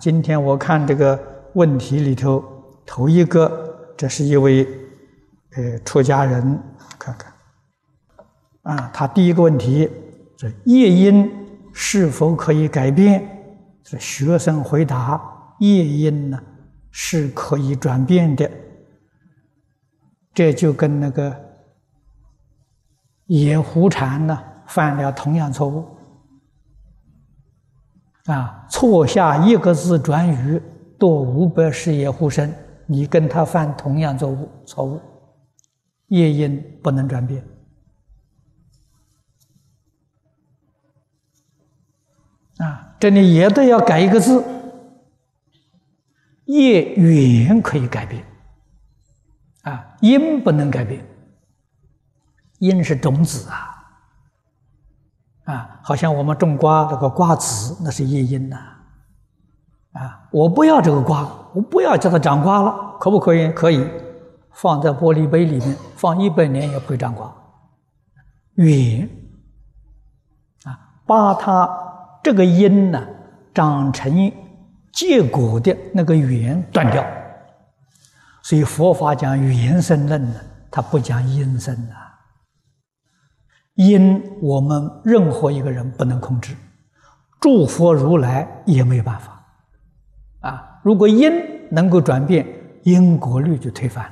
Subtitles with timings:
[0.00, 1.22] 今天我看这个
[1.52, 2.42] 问题里头，
[2.86, 4.66] 头一个，这是一位
[5.56, 6.58] 呃出家人，
[6.98, 7.32] 看看，
[8.62, 9.90] 啊，他第一个问题
[10.38, 11.30] 这业因
[11.74, 13.22] 是否可以改变？
[13.82, 15.20] 这学生回答：
[15.58, 16.40] 业因呢
[16.90, 18.50] 是可以转变的。
[20.32, 21.36] 这就跟那个
[23.26, 25.86] 野狐禅呢犯了同样错误。
[28.26, 30.62] 啊，错下一个字转语，
[30.98, 32.54] 多五百世也护身。
[32.86, 35.00] 你跟他犯同样错误，错误，
[36.08, 37.42] 业因不能转变。
[42.58, 44.44] 啊，这里也得要改一个字，
[46.44, 48.22] 业缘可以改变，
[49.62, 51.02] 啊，因不能改变，
[52.58, 53.79] 因是种子啊。
[55.50, 58.56] 啊，好像我们种瓜，那个瓜子那是叶因呐。
[59.92, 63.50] 啊，我不要这个瓜，我不要叫它长瓜了，可不可以？
[63.50, 63.84] 可以，
[64.52, 67.32] 放在玻璃杯里面，放一百年也不会长瓜。
[68.54, 69.08] 缘
[70.64, 71.68] 啊，把它
[72.22, 73.04] 这个因呢
[73.52, 74.32] 长成
[74.92, 77.04] 结果的那个缘断掉。
[78.42, 80.40] 所以佛法讲缘生论呢，
[80.70, 82.09] 它不讲因生啊。
[83.80, 86.54] 因我们任何一个人不能控制，
[87.40, 89.42] 诸佛如来也没有办法，
[90.40, 90.78] 啊！
[90.82, 91.32] 如果因
[91.70, 92.46] 能够转变，
[92.82, 94.04] 因果律就推翻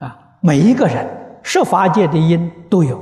[0.00, 0.18] 了，啊！
[0.40, 2.98] 每一个人设法界的因都有，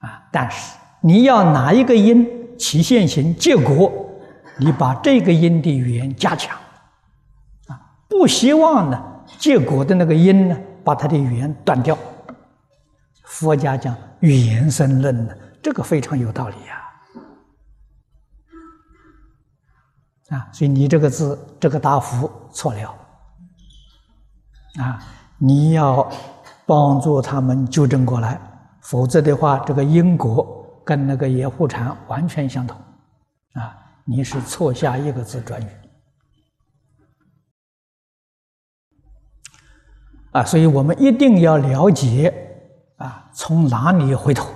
[0.00, 0.28] 啊！
[0.30, 3.90] 但是你要哪一个因起现行结果，
[4.58, 6.54] 你把这个因的缘加强，
[7.68, 7.96] 啊！
[8.06, 9.11] 不希望呢。
[9.38, 11.98] 结果的那个因呢，把它的缘断掉。
[13.24, 16.78] 佛家讲缘生论呢，这个非常有道理呀。
[20.36, 22.94] 啊，所以你这个字这个答复错了。
[24.80, 24.98] 啊，
[25.38, 26.10] 你要
[26.64, 28.40] 帮助他们纠正过来，
[28.80, 32.76] 否则的话，这个因果跟那个野狐禅完全相同。
[33.54, 35.66] 啊，你是错下一个字转语。
[40.32, 42.32] 啊，所以我们一定要了解
[42.96, 44.48] 啊，从哪里回头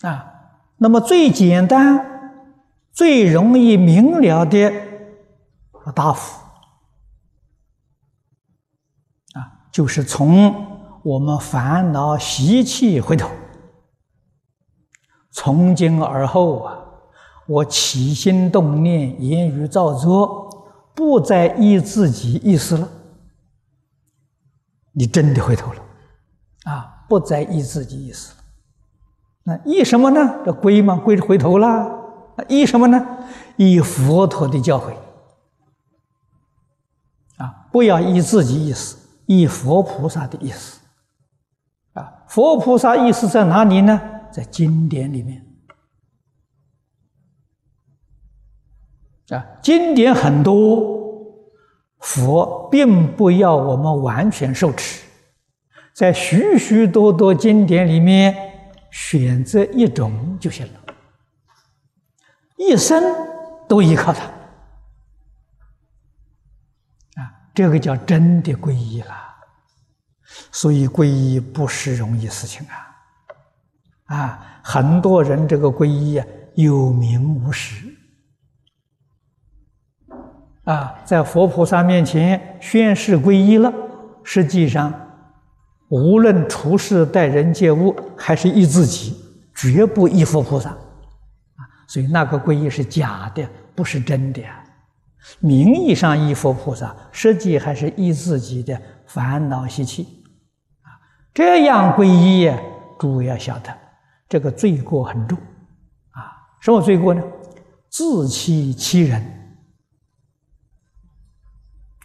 [0.00, 0.32] 啊？
[0.78, 2.42] 那么最简单、
[2.92, 4.72] 最容易明了的
[5.94, 6.42] 答复
[9.34, 13.30] 啊，就是从我们烦恼习气回头。
[15.30, 16.78] 从今而后啊，
[17.46, 20.45] 我起心动念、言语造作。
[20.96, 22.88] 不再依自己意思了，
[24.92, 25.82] 你真的回头了，
[26.64, 27.04] 啊！
[27.06, 28.38] 不再依自己意思了，
[29.44, 30.40] 那依什么呢？
[30.44, 31.86] 这归嘛，归回头啦。
[32.48, 33.06] 依什么呢？
[33.56, 34.94] 依佛陀的教诲，
[37.36, 37.68] 啊！
[37.70, 38.96] 不要依自己意思，
[39.26, 40.80] 依佛菩萨的意思，
[41.92, 42.24] 啊！
[42.26, 44.00] 佛菩萨意思在哪里呢？
[44.32, 45.45] 在经典里面。
[49.30, 51.34] 啊，经典很多，
[51.98, 55.02] 佛并不要我们完全受持，
[55.92, 58.36] 在许许多多经典里面
[58.92, 60.80] 选择一种就行了，
[62.56, 63.02] 一生
[63.66, 64.24] 都依靠它，
[67.20, 69.24] 啊，这个叫真的皈依了。
[70.52, 77.95] 所以皈依不是容易事情啊，啊，很多人这个皈依啊有名无实。
[80.66, 83.72] 啊，在佛菩萨面前宣誓皈依了，
[84.24, 84.92] 实际上，
[85.88, 89.16] 无论处事待人接物，还是依自己，
[89.54, 94.42] 绝不依佛菩萨，啊，所以那个皈依是假的，不是真的。
[95.38, 98.76] 名义上依佛菩萨，实际还是依自己的
[99.06, 100.24] 烦恼习气，
[100.82, 100.90] 啊，
[101.32, 102.52] 这样皈依，
[102.98, 103.72] 诸位要晓得，
[104.28, 105.38] 这个罪过很重，
[106.10, 106.26] 啊，
[106.60, 107.22] 什么罪过呢？
[107.88, 109.35] 自欺欺人。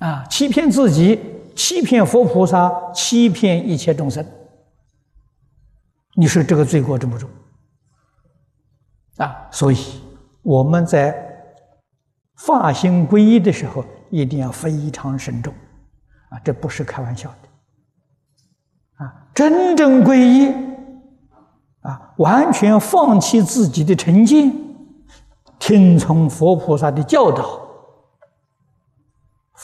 [0.01, 0.25] 啊！
[0.29, 1.19] 欺骗自己，
[1.55, 4.25] 欺骗佛菩萨，欺骗一切众生。
[6.15, 7.29] 你说这个罪过重不重？
[9.17, 9.47] 啊！
[9.51, 9.77] 所以
[10.41, 11.15] 我们在
[12.35, 15.53] 发心皈依的时候，一定要非常慎重。
[16.29, 19.05] 啊，这不是开玩笑的。
[19.05, 20.51] 啊，真正皈依，
[21.81, 24.51] 啊，完全放弃自己的成见，
[25.59, 27.60] 听从佛菩萨的教导。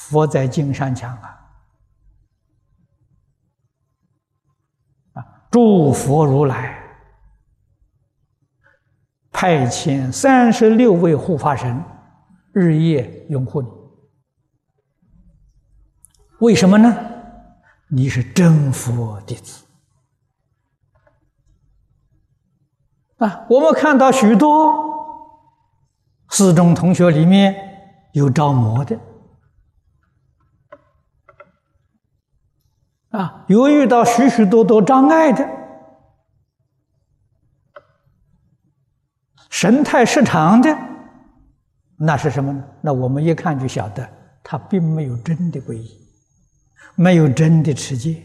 [0.09, 1.37] 佛在经上讲啊，
[5.13, 6.81] 啊，诸佛如来
[9.31, 11.83] 派遣三十六位护法神，
[12.53, 13.67] 日夜拥护你。
[16.39, 16.95] 为什么呢？
[17.89, 19.65] 你是真佛弟子
[23.17, 23.45] 啊！
[23.49, 24.87] 我们看到许多
[26.29, 28.97] 四中同学里面有着魔的
[33.09, 35.47] 啊，有遇到许许多多障碍的，
[39.49, 40.77] 神态失常的，
[41.97, 42.63] 那是什么呢？
[42.81, 44.07] 那我们一看就晓得，
[44.43, 46.03] 他并没有真的皈依。
[46.99, 48.23] 没有真的持戒，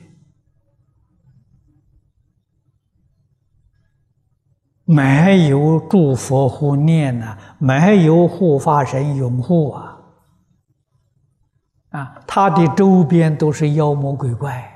[4.86, 9.98] 没有诸佛护念呐，没有护法神拥护啊，
[11.90, 14.71] 啊，他的周边都是妖魔鬼怪，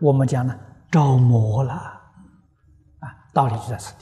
[0.00, 0.58] 我们讲呢，
[0.90, 1.72] 着魔了，
[3.00, 3.94] 啊，道理就在此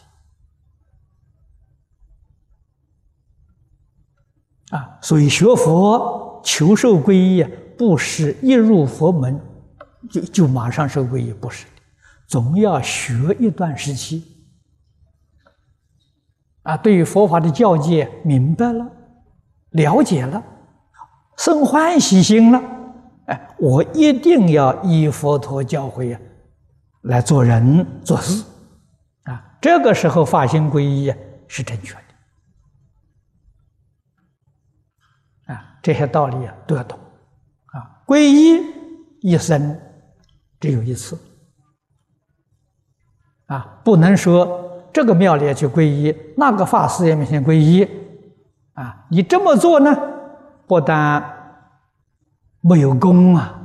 [4.68, 7.50] 地，啊，所以学佛求受皈依啊。
[7.78, 9.40] 不是一入佛门
[10.08, 11.70] 就就马上受皈依，不是的，
[12.28, 14.46] 总要学一段时期。
[16.62, 18.88] 啊，对于佛法的教诫明白了、
[19.70, 20.40] 了解了，
[21.36, 22.62] 生欢喜心了，
[23.26, 26.18] 哎，我一定要依佛陀教诲呀
[27.02, 28.44] 来做人做事，
[29.22, 31.14] 啊，这个时候发心皈依
[31.46, 32.00] 是正确的，
[35.54, 36.98] 啊，这些道理啊都要懂。
[37.66, 38.60] 啊皈依
[39.20, 39.80] 一生
[40.58, 41.18] 只有一次
[43.46, 47.88] 啊，不能说这个庙里去皈依，那个法师也面前皈依
[48.74, 49.06] 啊。
[49.10, 49.96] 你这么做呢，
[50.66, 51.31] 不但
[52.62, 53.60] 没有功啊，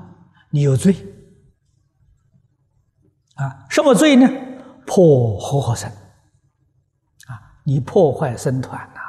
[0.50, 0.94] 你有罪
[3.36, 3.66] 啊。
[3.70, 4.28] 什么罪呢？
[4.86, 5.90] 破和合僧
[7.28, 9.00] 啊，你破坏僧团呐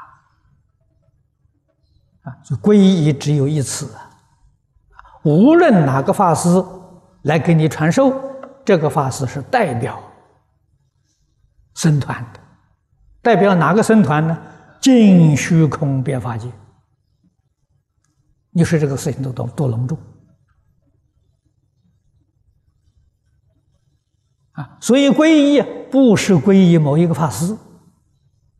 [2.22, 2.36] 啊。
[2.44, 4.10] 就皈依只有一次啊。
[5.24, 6.48] 无论哪个法师
[7.22, 8.12] 来给你传授，
[8.64, 10.00] 这个法师是代表
[11.74, 12.40] 僧团的，
[13.22, 14.38] 代表哪个僧团呢？
[14.80, 16.48] 净虚空变法界。
[18.58, 19.96] 你说这个事情多多多隆重
[24.50, 24.76] 啊！
[24.80, 25.62] 所以皈依
[25.92, 27.56] 不是皈依某一个法师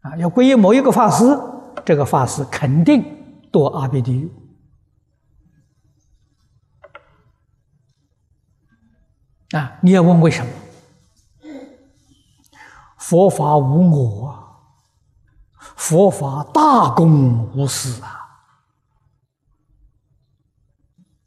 [0.02, 1.24] 啊，要皈依某一个法师，
[1.84, 3.02] 这个法师肯定
[3.50, 4.30] 堕阿鼻地狱。
[9.50, 9.80] 啊！
[9.82, 10.52] 你要问为什么？
[12.98, 14.60] 佛法无我，
[15.74, 18.27] 佛法大公无私啊！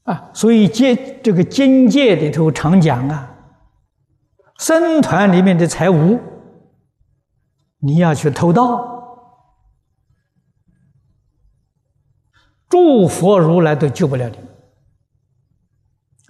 [0.04, 3.36] 啊，所以戒这个经戒里头常讲啊，
[4.58, 6.20] 僧团里面的财物，
[7.78, 8.90] 你要去偷盗，
[12.68, 14.38] 诸佛如来都救不了你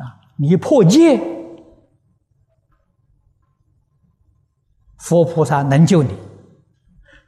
[0.04, 0.20] 啊！
[0.38, 1.20] 你破戒。
[4.98, 6.16] 佛菩萨能救你，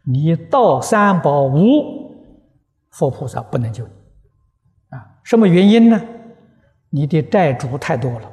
[0.05, 2.15] 你到三宝无，
[2.91, 3.93] 佛菩萨不能救你，
[4.89, 5.99] 啊，什么原因呢？
[6.95, 8.31] 你的债主太多了，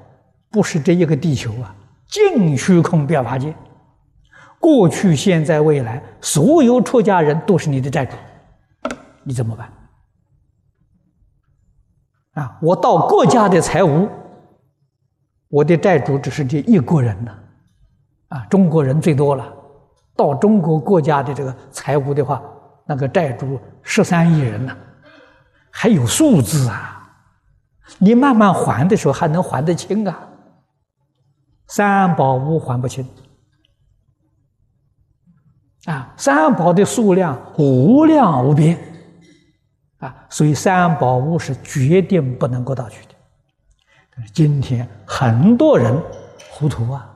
[0.50, 1.74] 不是这一个地球啊，
[2.06, 3.54] 净虚空表法界，
[4.58, 8.14] 过去、现在、未来，所有出家人都是你的债主，
[9.24, 9.72] 你怎么办？
[12.34, 14.06] 啊，我到国家的财务，
[15.48, 17.34] 我的债主只是这一国人呢。
[18.28, 19.50] 啊，中国人最多了，
[20.14, 22.42] 到中国国家的这个财务的话，
[22.86, 24.76] 那个债主十三亿人呢，
[25.70, 26.98] 还有数字啊！
[27.98, 30.28] 你慢慢还的时候还能还得清啊？
[31.66, 33.06] 三宝屋还不清
[35.84, 36.12] 啊！
[36.16, 38.78] 三宝的数量无量无边
[39.98, 43.14] 啊，所以三宝屋是决定不能够盗取的。
[44.14, 45.96] 但是今天很多人
[46.50, 47.10] 糊涂啊！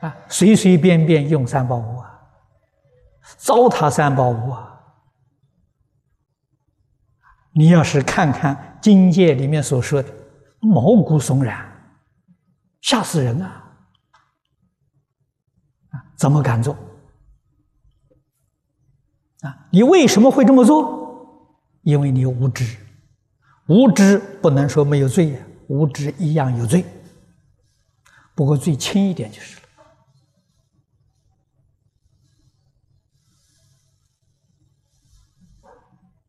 [0.00, 2.20] 啊，随随便便用三宝物啊，
[3.36, 4.80] 糟蹋三宝物啊！
[7.52, 10.12] 你要是看看经界里面所说的，
[10.60, 11.64] 毛骨悚然，
[12.80, 13.72] 吓死人啊！
[15.90, 16.76] 啊，怎么敢做？
[19.40, 21.00] 啊，你为什么会这么做？
[21.82, 22.76] 因为你无知，
[23.66, 26.84] 无知不能说没有罪呀，无知一样有罪，
[28.34, 29.62] 不过最轻一点就是了。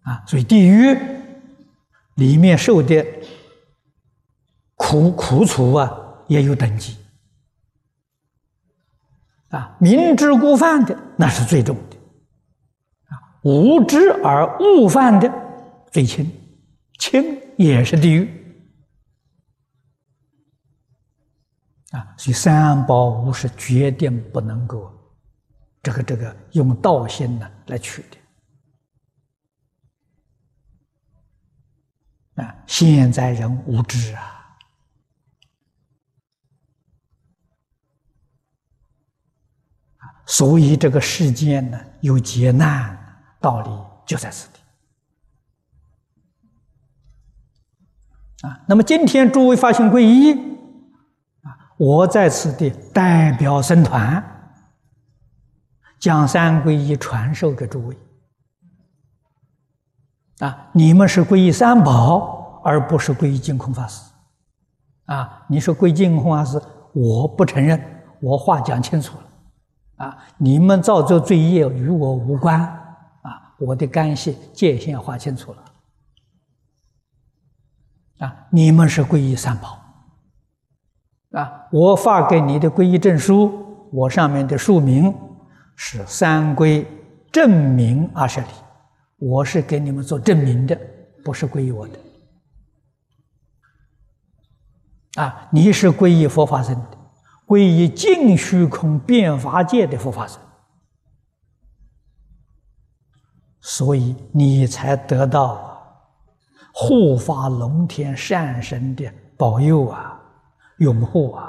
[0.04, 0.98] 啊，所以地狱
[2.16, 3.06] 里面受的
[4.76, 5.92] 苦苦楚啊，
[6.28, 6.98] 也有等级。
[9.50, 11.98] 啊，明知故犯的那是最重的，
[13.10, 15.32] 啊，无知而误犯的
[15.92, 16.28] 最轻，
[16.98, 18.28] 轻也是地狱，
[21.92, 24.92] 啊，所以三宝无是决定不能够，
[25.84, 28.18] 这个这个用道心呢来取的，
[32.36, 34.30] 啊，现在人无知啊。
[40.26, 42.98] 所以这个世间呢，有劫难，
[43.40, 43.70] 道理
[44.06, 44.60] 就在此地。
[48.48, 50.32] 啊，那么今天诸位发心皈依，
[51.44, 54.24] 啊，我在此地代表僧团，
[56.00, 57.98] 将三皈依传授给诸位。
[60.46, 64.12] 啊，你们是皈依三宝，而不是皈依净空法师。
[65.06, 66.62] 啊，你说皈净空法师，
[66.94, 67.82] 我不承认，
[68.22, 69.24] 我话讲清楚了。
[69.96, 70.18] 啊！
[70.38, 73.54] 你们造作罪业与我无关，啊！
[73.60, 75.64] 我的干系界限划清楚了，
[78.28, 78.36] 啊！
[78.50, 79.78] 你们是皈依三宝，
[81.40, 81.68] 啊！
[81.72, 85.16] 我发给你的皈依证书，我上面的署名
[85.76, 86.86] 是三皈
[87.32, 88.48] 正明阿舍利，
[89.26, 90.78] 我是给你们做证明的，
[91.24, 91.98] 不是皈依我的，
[95.24, 95.48] 啊！
[95.50, 96.98] 你是皈依佛法僧的。
[97.48, 100.42] 皈依净虚空变法界的佛法僧，
[103.62, 106.12] 所以你才得到
[106.74, 110.22] 护法龙天善神的保佑啊、
[110.80, 111.44] 拥护啊！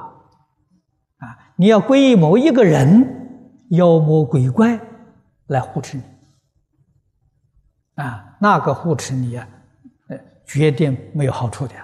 [1.19, 4.79] 啊，你要皈依某一个人，妖魔鬼怪
[5.49, 6.05] 来护持你
[7.95, 9.49] 啊，那个护持你啊，
[10.09, 11.75] 呃，绝对没有好处的。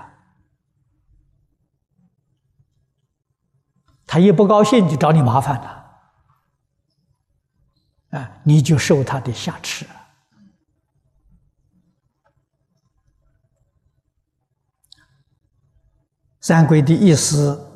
[4.06, 6.00] 他一不高兴就找你麻烦了，
[8.18, 9.86] 啊，你就受他的下持。
[16.40, 17.70] 三规的意思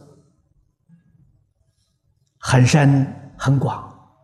[2.38, 4.18] 很深很广，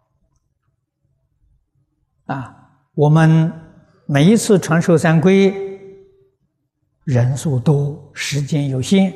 [2.27, 3.70] 啊，我们
[4.13, 5.55] 每一次传授三规，
[7.05, 9.15] 人数多，时间有限，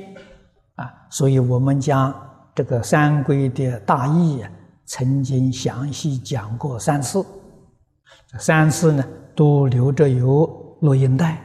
[0.76, 2.14] 啊，所以我们将。
[2.54, 4.48] 这个三规的大意啊，
[4.84, 7.26] 曾经详细讲过三次，
[8.28, 11.44] 这三次呢都留着有录音带，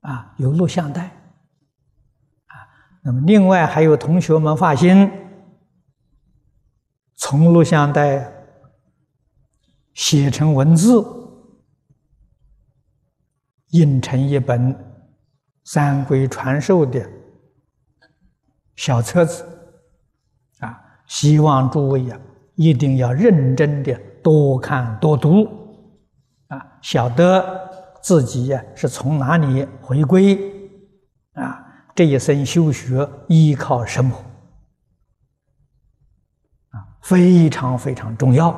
[0.00, 2.58] 啊，有录像带，啊，
[3.04, 5.08] 那么另外还有同学们发心，
[7.14, 8.28] 从录像带
[9.94, 11.00] 写成文字，
[13.76, 14.74] 印成一本
[15.64, 17.08] 三规传授的
[18.76, 19.44] 小册子。
[20.60, 22.18] 啊希望诸位呀，
[22.56, 25.46] 一定要认真的多看多读，
[26.48, 27.70] 啊，晓得
[28.02, 30.36] 自己呀是从哪里回归，
[31.34, 31.64] 啊，
[31.94, 34.16] 这一生修学依靠什么，
[36.70, 38.48] 啊，非常非常重要，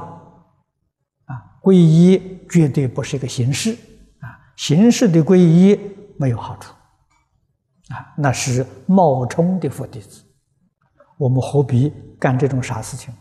[1.27, 3.77] 啊，皈依绝对不是一个形式，
[4.59, 5.79] 形式的皈依
[6.19, 6.75] 没有好处，
[7.95, 10.25] 啊，那是冒充的佛弟子。
[11.17, 13.15] 我们何必干这种傻事情？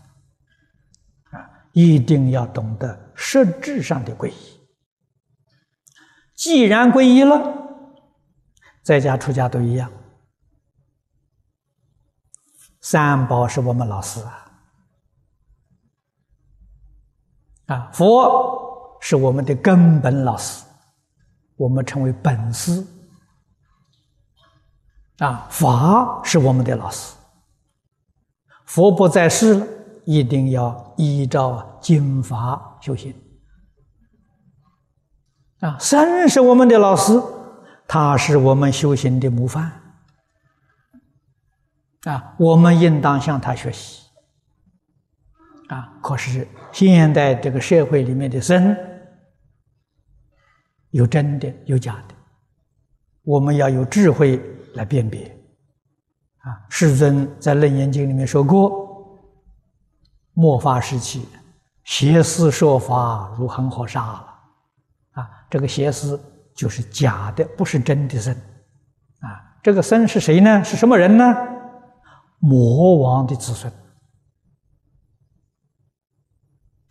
[1.30, 4.60] 啊，一定要懂得实质上的皈依。
[6.34, 7.40] 既然皈依了，
[8.82, 9.92] 在家出家都一样。
[12.82, 14.52] 三宝是我们老师啊，
[17.68, 20.66] 啊，佛是我们的根本老师，
[21.58, 22.86] 我们称为本师。
[25.18, 27.16] 啊，法是我们的老师。
[28.66, 29.68] 佛不在世了，
[30.06, 33.14] 一定要依照经法修行。
[35.62, 37.20] 啊，僧是我们的老师，
[37.88, 39.72] 他是我们修行的模范。
[42.04, 44.06] 啊，我们应当向他学习。
[45.70, 48.78] 啊，可是现代这个社会里面的僧，
[50.92, 52.16] 有真的，有假的，
[53.24, 54.42] 我们要有智慧
[54.74, 55.26] 来辨别。
[56.40, 58.72] 啊，世尊在《楞严经》里面说过
[60.34, 61.28] ：“末法时期，
[61.84, 64.34] 邪师说法如恒河沙了。”
[65.22, 66.18] 啊，这个邪师
[66.56, 68.34] 就是假的，不是真的僧。
[69.20, 70.64] 啊，这个僧是谁呢？
[70.64, 71.36] 是什么人呢？
[72.40, 73.72] 魔王的子孙。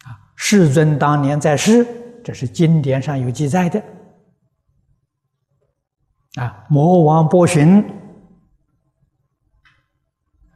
[0.04, 1.86] 啊，世尊当年在世，
[2.26, 3.80] 这是经典上有记载的。
[6.34, 7.88] 啊，魔王波旬。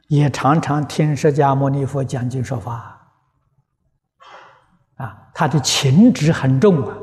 [0.09, 3.13] 也常常听释迦牟尼佛讲经说法
[4.97, 6.99] 啊，他的情执很重啊。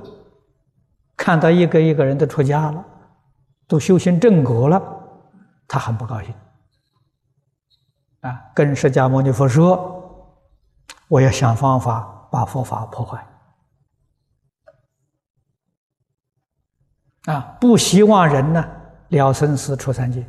[1.16, 2.86] 看到一个一个人都出家了，
[3.70, 4.84] 都修行正果了，
[5.66, 6.36] 他很不高兴
[8.20, 10.28] 啊，跟释迦牟尼佛说
[11.08, 13.26] ：“我要想方法把佛法破坏
[17.32, 18.66] 啊，不希望人呢
[19.10, 20.22] 了生死出三界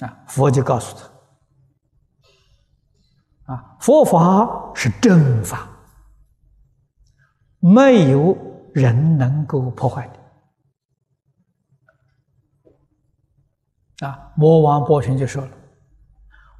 [0.00, 0.96] 啊。”佛就告诉
[3.46, 5.68] 他：“啊，佛法是正法。”
[7.58, 8.36] 没有
[8.74, 10.06] 人能够破坏
[13.98, 14.30] 的啊！
[14.36, 15.50] 魔王波旬就说了：“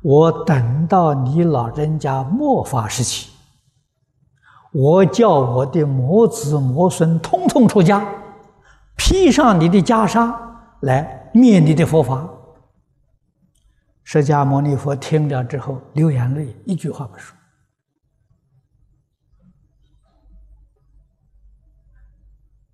[0.02, 3.30] 我等到你老人家末法时期，
[4.78, 8.06] 我叫我的魔子魔孙通通出家，
[8.94, 10.36] 披上你的袈裟
[10.80, 12.28] 来灭你的佛法。”
[14.04, 17.34] 释迦牟尼佛听了之后流眼泪，一句话不说。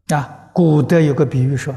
[0.09, 1.73] 啊，古德有个比喻说：“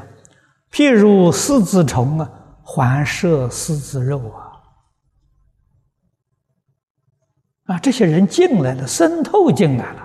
[0.74, 2.30] 譬如狮子虫啊，
[2.64, 4.52] 环摄狮子肉啊。”
[7.76, 10.05] 啊，这些人进来了，渗透进来了，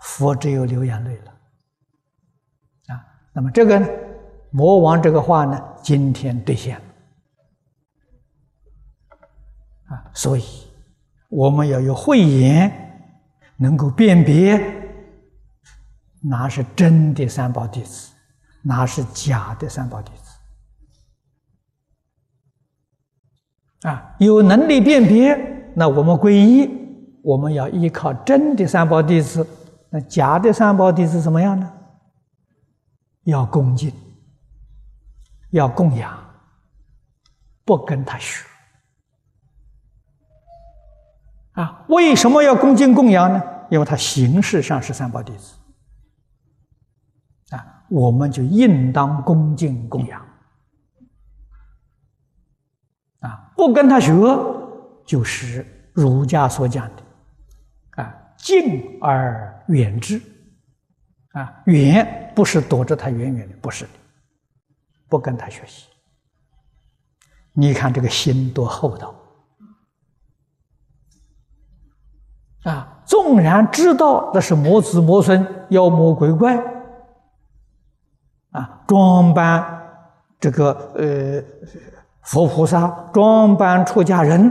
[0.00, 1.32] 佛只有流眼泪了。
[2.94, 3.88] 啊，那么这个呢，
[4.50, 6.82] 魔王这个话呢，今天兑现了。
[9.94, 10.44] 啊，所以
[11.28, 12.70] 我们要有慧眼，
[13.56, 14.58] 能够辨别。
[16.22, 18.12] 哪是真的三宝弟子？
[18.62, 20.22] 哪是假的三宝弟子？
[23.88, 25.36] 啊，有能力辨别，
[25.76, 26.68] 那我们皈依，
[27.22, 29.46] 我们要依靠真的三宝弟子。
[29.96, 31.72] 那假的三宝弟子怎么样呢？
[33.22, 33.90] 要恭敬，
[35.52, 36.22] 要供养，
[37.64, 38.44] 不跟他学。
[41.52, 43.42] 啊，为什么要恭敬供养呢？
[43.70, 45.54] 因为他形式上是三宝弟子
[47.56, 47.86] 啊。
[47.88, 50.20] 我们就应当恭敬供养，
[53.20, 54.12] 啊，不跟他学，
[55.06, 60.20] 就是儒家所讲的，啊，敬而远之，
[61.32, 63.90] 啊，远不是躲着他远远的，不是的，
[65.08, 65.88] 不跟他学习。
[67.52, 69.14] 你看这个心多厚道，
[72.64, 76.74] 啊，纵然知道那是魔子魔孙、妖魔鬼怪。
[78.50, 79.82] 啊，装扮
[80.40, 81.42] 这个呃
[82.22, 84.50] 佛菩萨，装扮出家人，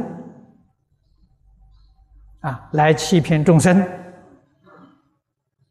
[2.41, 3.83] 啊，来欺骗众生。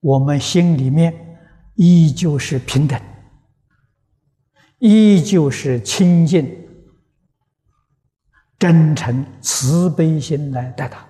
[0.04, 1.14] 我们心里面
[1.76, 3.00] 依旧是平等，
[4.78, 6.46] 依旧是清净、
[8.58, 11.02] 真诚、慈悲心来待他。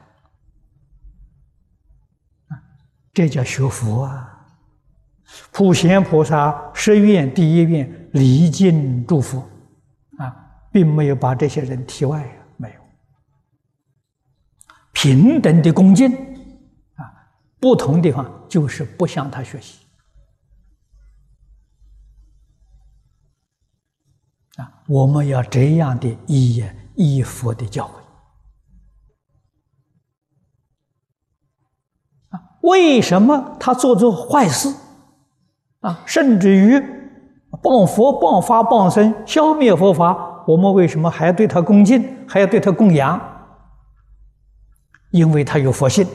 [3.12, 4.30] 这叫学佛啊。
[5.50, 9.40] 普贤菩萨十愿第一愿离境祝福，
[10.18, 10.33] 啊，
[10.70, 12.80] 并没有把这些人踢外啊，没有
[14.92, 16.12] 平等的恭敬，
[17.64, 19.79] 不同地方就是不向他学习，
[24.57, 26.62] 啊，我们要这样的依
[26.94, 27.92] 依佛的教诲，
[32.37, 34.68] 啊，为什么他做做坏事？
[35.81, 36.77] 啊，甚至于
[37.62, 43.18] 谤佛、谤法、谤僧，消灭佛法，我们为什么还要对他恭敬，还要对他供养？
[45.12, 46.07] 因为他有佛性。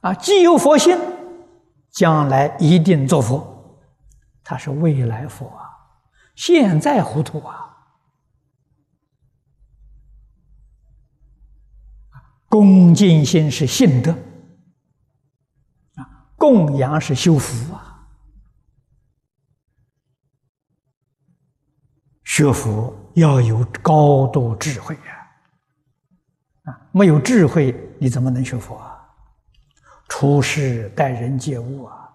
[0.00, 0.98] 啊，既有佛性，
[1.90, 3.46] 将来一定做佛。
[4.42, 5.70] 他是未来佛啊，
[6.34, 7.66] 现在糊涂啊！
[12.48, 14.16] 恭敬心是信德。
[16.36, 18.08] 供养是修福啊，
[22.24, 25.12] 学佛要有高度智慧啊！
[26.72, 28.89] 啊，没有智慧你怎么能学佛啊？
[30.10, 32.10] 处事待人接物啊，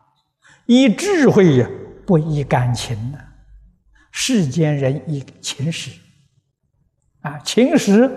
[0.68, 1.68] 以智慧呀，
[2.06, 3.18] 不以感情呢。
[4.12, 5.92] 世间人以情识
[7.22, 8.08] 啊，情识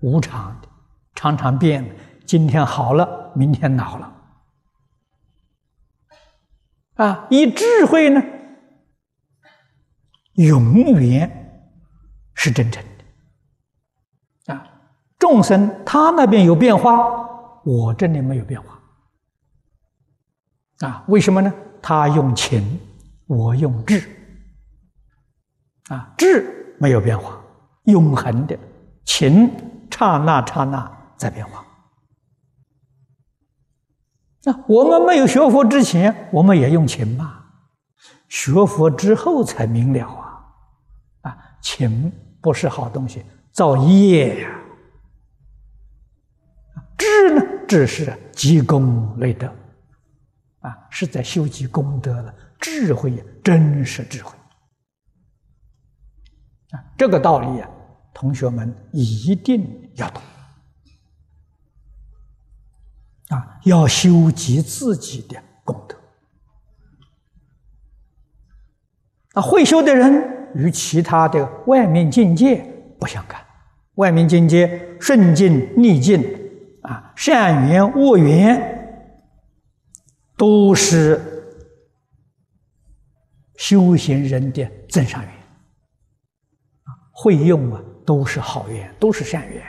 [0.00, 0.68] 无常的，
[1.14, 1.84] 常常变，
[2.24, 4.12] 今天好了，明天恼了。
[6.94, 8.22] 啊，以智慧呢，
[10.34, 11.30] 永远
[12.34, 12.82] 是真诚
[14.46, 14.54] 的。
[14.54, 14.66] 啊，
[15.18, 16.96] 众生他那边有变化，
[17.64, 18.75] 我这里没有变化。
[20.80, 21.52] 啊，为什么呢？
[21.80, 22.80] 他用情，
[23.26, 24.02] 我用智。
[25.88, 27.40] 啊，智没有变化，
[27.84, 28.58] 永恒的
[29.04, 29.50] 情
[29.90, 31.64] 刹那刹那在变化。
[34.42, 37.44] 那我们没有学佛之前，我们也用情嘛？
[38.28, 40.44] 学佛之后才明了啊！
[41.22, 44.50] 啊，情不是好东西，造业呀。
[46.98, 49.52] 智呢，智是积功累德，
[50.66, 52.34] 啊，是在修积功德了。
[52.58, 54.34] 智慧呀真是智慧
[56.70, 56.82] 啊！
[56.98, 57.68] 这个道理啊，
[58.12, 60.20] 同学们一定要懂
[63.28, 63.60] 啊！
[63.64, 65.96] 要修集自己的功德
[69.34, 69.42] 啊！
[69.42, 72.56] 会修的人与其他的外面境界
[72.98, 73.40] 不相干，
[73.96, 76.24] 外面境界顺境逆境
[76.82, 78.75] 啊，善缘恶缘
[80.36, 81.32] 都是。
[83.58, 89.66] 修行人的增上缘啊，会用啊，都是好缘，都是善缘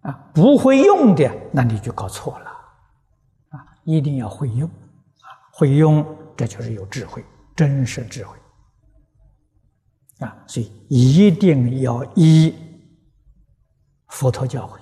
[0.00, 0.10] 啊。
[0.34, 2.50] 不会用的，那你就搞错了
[3.50, 3.64] 啊！
[3.84, 6.04] 一定要会用啊，会用，
[6.36, 8.36] 这就是有智慧，真实智慧
[10.18, 10.36] 啊。
[10.48, 12.52] 所以一定要依
[14.08, 14.80] 佛陀教诲，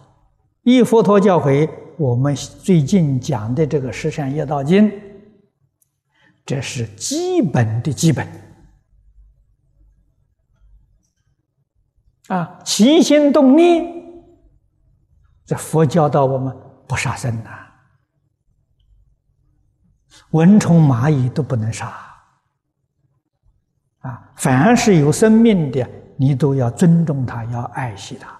[0.62, 1.68] 依佛陀教诲。
[1.98, 4.90] 我们最近讲的这个《十善业道经》。
[6.44, 8.26] 这是基本的基本
[12.26, 12.58] 啊！
[12.64, 13.86] 起心动念，
[15.44, 16.52] 这佛教导我们
[16.88, 17.50] 不杀生呐，
[20.32, 21.94] 蚊虫蚂蚁都不能杀
[24.00, 24.32] 啊！
[24.34, 28.30] 凡是有生命的，你都要尊重它，要爱惜它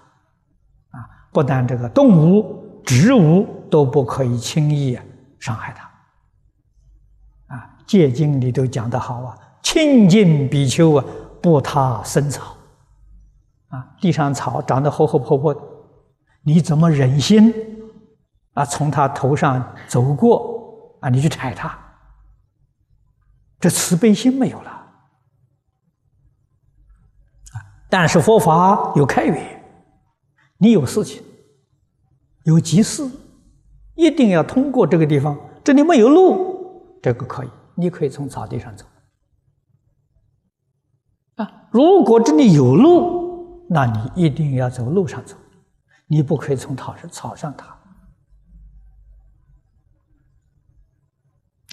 [0.97, 1.07] 啊！
[1.31, 4.97] 不但这个动物、植物都不可以轻易
[5.39, 5.85] 伤害它。
[7.55, 11.05] 啊戒经里都讲的好啊，清净比丘啊，
[11.41, 12.55] 不踏生草，
[13.67, 15.61] 啊，地上草长得厚厚坡坡的，
[16.43, 17.53] 你怎么忍心
[18.53, 21.09] 啊从他头上走过啊？
[21.09, 21.77] 你去踩他，
[23.59, 24.81] 这慈悲心没有了啊！
[27.89, 29.63] 但是佛法有开源，
[30.57, 31.21] 你有事情，
[32.43, 33.09] 有急事，
[33.95, 37.49] 一定要通过这个地方，这里没有路，这个可以。
[37.75, 38.85] 你可以从草地上走
[41.37, 41.67] 啊！
[41.71, 45.35] 如果这里有路，那你一定要走路上走，
[46.05, 47.75] 你不可以从草上草上踏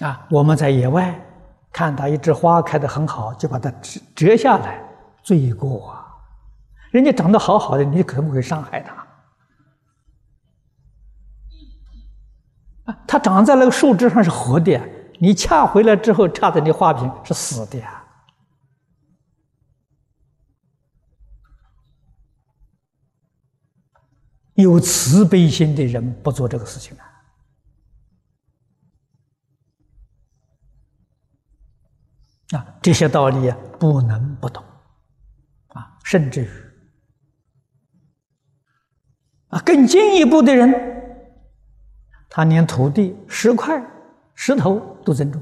[0.07, 0.27] 啊！
[0.31, 1.23] 我们在野外
[1.71, 4.83] 看到一枝花开的很好，就把它折折下来，
[5.21, 6.07] 罪过啊！
[6.89, 9.00] 人家长得好好的，你可不可以伤害它
[13.07, 14.79] 它长在那个树枝上是活的。
[15.19, 18.03] 你掐回来之后，插在你花瓶是死的呀！
[24.55, 27.05] 有慈悲心的人不做这个事情啊！
[32.57, 34.63] 啊，这些道理，不能不懂
[35.69, 35.97] 啊！
[36.03, 36.49] 甚至于
[39.49, 41.00] 啊，更进一步的人，
[42.31, 43.85] 他连土地石块。
[44.33, 45.39] 石头都尊重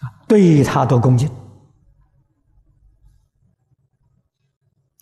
[0.00, 1.28] 啊，对他都恭敬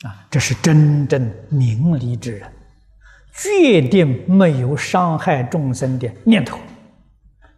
[0.03, 2.53] 啊，这是真正明理之人，
[3.35, 6.59] 决定没有伤害众生的念头，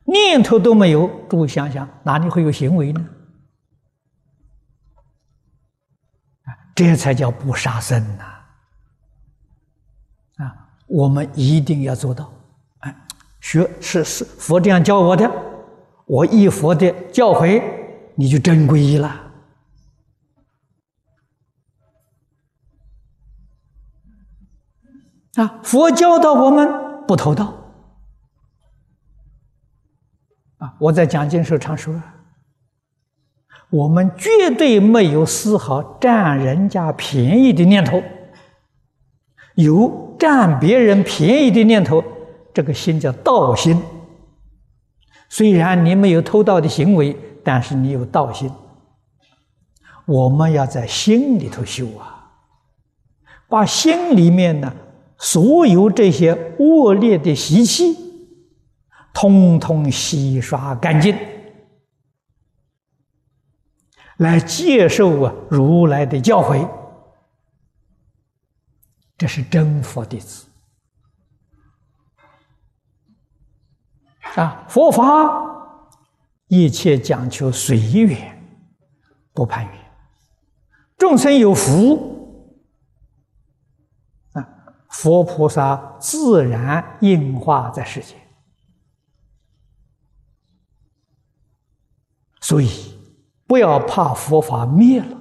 [0.03, 1.09] 念头都没有。
[1.31, 3.09] 诸位想想，哪里会有行为呢？
[6.43, 8.34] 啊，这才叫不杀生呐！
[10.87, 12.33] 我们一定要做到。
[12.79, 12.95] 哎
[13.41, 15.31] 学是是佛这样教我的，
[16.07, 17.63] 我依佛的教诲，
[18.15, 19.21] 你就真皈依了。
[25.35, 27.53] 啊，佛教导我们不偷盗。
[30.59, 32.01] 啊，我在讲经时常说，
[33.69, 38.01] 我们绝对没有丝毫占人家便宜的念头，
[39.55, 42.03] 有占别人便宜的念头。
[42.53, 43.83] 这个心叫道心，
[45.29, 48.49] 虽然你没有偷盗的行为，但是你有道心。
[50.07, 52.31] 我们要在心里头修啊，
[53.49, 54.73] 把心里面呢
[55.19, 57.97] 所有这些恶劣的习气，
[59.13, 61.17] 通通洗刷干净，
[64.19, 66.69] 来接受啊如来的教诲。
[69.17, 70.47] 这是真佛弟子。
[74.37, 75.05] 啊，佛法
[76.49, 78.43] 一切讲求随缘，
[79.33, 79.93] 不攀缘，
[80.97, 82.59] 众生有福
[84.33, 84.45] 啊，
[84.91, 88.19] 佛菩萨自然应化在世间，
[92.41, 92.99] 所以
[93.47, 95.17] 不要怕佛法灭了，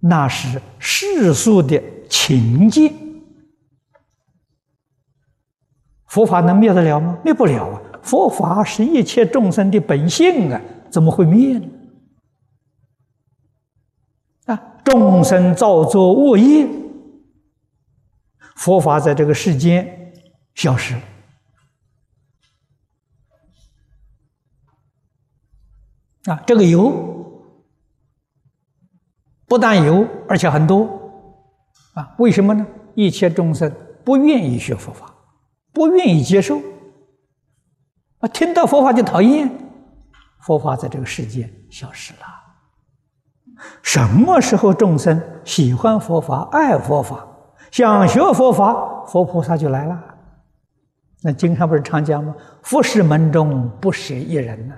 [0.00, 3.22] 那是世俗的情境，
[6.06, 7.18] 佛法能灭得了吗？
[7.24, 7.82] 灭不了啊！
[8.02, 11.68] 佛法是一切众生的本性啊，怎么会灭呢？
[14.46, 16.66] 啊众生造作恶业，
[18.56, 20.14] 佛法在这个世间
[20.54, 20.94] 消失
[26.24, 26.36] 啊！
[26.46, 27.07] 这个有，
[29.48, 30.86] 不但有，而且很多
[31.94, 32.14] 啊！
[32.18, 32.66] 为什么呢？
[32.94, 33.72] 一切众生
[34.04, 35.10] 不愿意学佛法，
[35.72, 36.60] 不愿意接受
[38.18, 38.28] 啊！
[38.28, 39.50] 听到佛法就讨厌，
[40.40, 42.20] 佛法在这个世界消失了。
[43.82, 47.26] 什么时候众生喜欢佛法、爱佛法、
[47.70, 50.04] 想学佛法，佛菩萨就来了。
[51.22, 52.34] 那经常不是常讲吗？
[52.62, 54.74] 佛是门中不舍一人呐。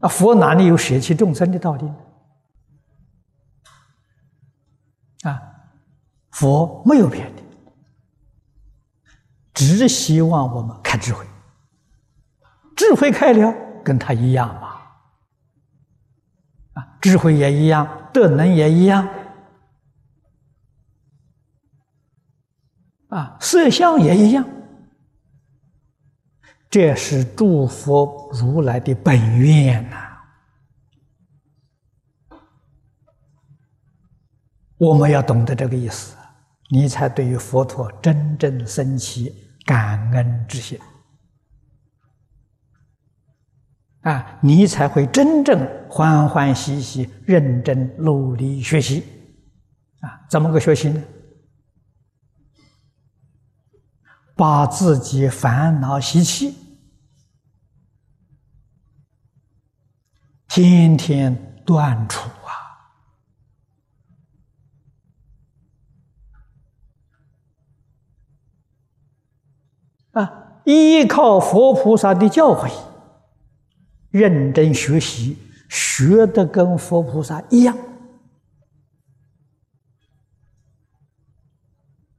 [0.00, 1.84] 啊，佛哪里有舍弃众生的道理？
[1.84, 1.94] 呢，
[6.32, 7.42] 佛没有别的，
[9.54, 11.24] 只希望我们开智慧，
[12.74, 14.68] 智慧开了，跟他一样嘛。
[16.74, 19.06] 啊，智慧也一样，德能也一样，
[23.08, 24.42] 啊，色相也一样，
[26.70, 30.08] 这是诸佛如来的本愿呐。
[34.78, 36.16] 我们要懂得这个意思，
[36.72, 39.30] 你才对于佛陀真正升起
[39.66, 40.80] 感恩之心。
[44.00, 49.04] 啊，你才会真正欢欢喜喜、认真努力学习。
[50.00, 51.04] 啊，怎么个学习呢？
[54.34, 56.56] 把自己烦恼习气
[60.48, 62.30] 天天断除
[70.12, 70.60] 啊！
[70.64, 72.70] 依靠佛菩萨的教诲。
[74.10, 75.38] 认真学习，
[75.70, 77.74] 学的跟佛菩萨一样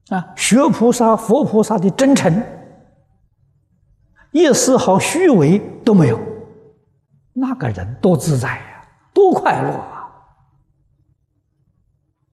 [0.10, 0.34] 啊！
[0.36, 2.44] 学菩萨、佛菩萨的真诚，
[4.32, 6.20] 一丝毫虚伪都没有，
[7.34, 10.10] 那个人多自在呀，多快乐啊！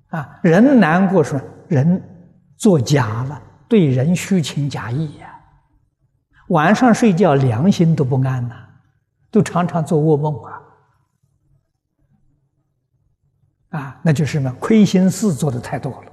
[0.08, 2.02] 啊，人难过说人
[2.56, 5.29] 作假了，对人虚情假意呀，
[6.50, 8.68] 晚上睡觉良心都不安呐。
[9.32, 10.60] 都常常做噩梦啊！
[13.68, 16.12] 啊，那就是什么亏心事做的太多了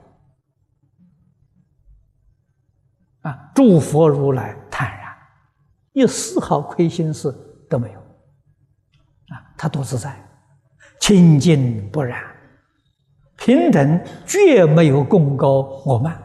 [3.21, 3.52] 啊！
[3.56, 5.17] 诸佛如来坦然，
[5.93, 7.34] 一丝毫亏心事
[7.67, 9.41] 都没有啊！
[9.58, 10.15] 他多自在，
[11.00, 12.23] 清净不染，
[13.36, 16.21] 平等，绝没有功高我慢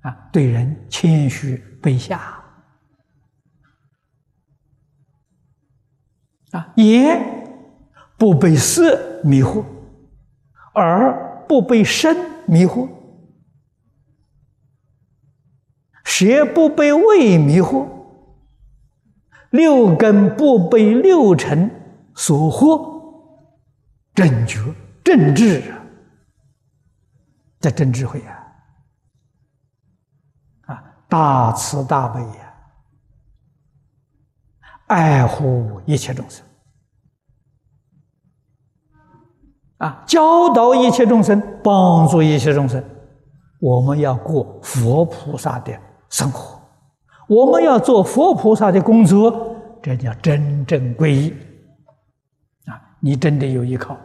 [0.00, 0.28] 啊！
[0.32, 2.43] 对人谦虚卑下。
[6.54, 7.20] 啊，眼
[8.16, 9.64] 不被色迷惑，
[10.74, 12.88] 耳不被声迷惑，
[16.04, 17.88] 舌不被味迷惑，
[19.50, 21.68] 六根不被六尘
[22.14, 23.34] 所惑，
[24.14, 24.60] 正觉
[25.02, 25.82] 正智啊，
[27.58, 28.46] 这真智慧啊！
[30.66, 32.43] 啊，大慈大悲呀！
[34.86, 36.44] 爱护一切众生，
[39.78, 42.84] 啊，教导一切众生，帮助一切众生，
[43.60, 45.72] 我们要过佛菩萨的
[46.10, 46.60] 生活，
[47.28, 51.30] 我们要做佛菩萨的工作，这叫真正皈依。
[52.66, 53.96] 啊，你真的有依靠，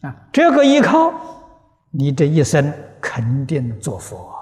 [0.00, 1.12] 啊，这个依靠，
[1.90, 4.32] 你这一生肯定做佛。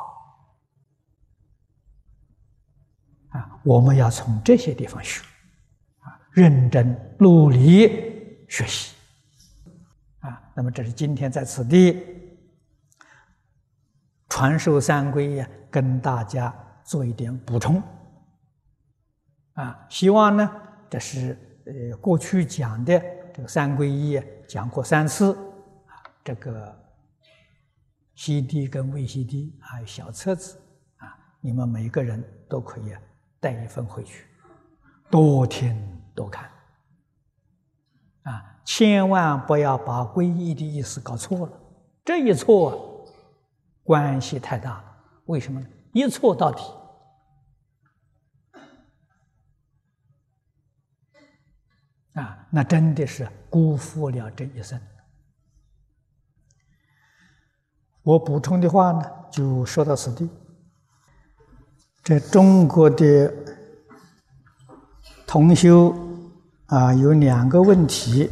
[3.31, 5.23] 啊我们要从这些地方学，
[6.01, 7.89] 啊，认真努力
[8.49, 8.95] 学习，
[10.21, 12.03] 啊，那么这是今天在此地
[14.29, 17.83] 传授三皈呀，跟大家做一点补充，
[19.53, 20.51] 啊，希望呢，
[20.89, 22.99] 这是呃过去讲的
[23.35, 25.33] 这个三皈依讲过三次，
[25.87, 26.77] 啊，这个
[28.17, 30.61] CD 跟 VCD 还有小册子，
[30.97, 32.93] 啊，你们每个人都可以。
[33.41, 34.27] 带一份回去，
[35.11, 35.75] 多听
[36.15, 36.51] 多看，
[38.25, 41.61] 啊，千万不要把皈依的意思搞错了。
[42.05, 43.07] 这一错，
[43.83, 44.85] 关系太大了。
[45.25, 45.67] 为什么呢？
[45.93, 46.63] 一错到底，
[52.13, 54.81] 啊，那真的是辜负了这一生。
[58.03, 60.29] 我补充的话呢，就说到此地。
[62.03, 63.33] 在中国的
[65.27, 65.95] 同修
[66.67, 68.29] 啊，有两个问题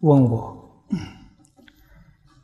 [0.00, 0.84] 问我。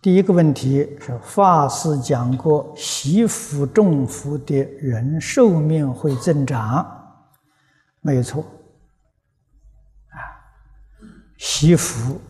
[0.00, 6.86] 第一个问题是：法师讲过，习福种福的人寿命会增长，
[8.00, 8.42] 没错。
[10.08, 10.16] 啊，
[11.36, 12.20] 习福